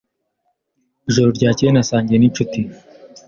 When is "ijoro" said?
1.09-1.29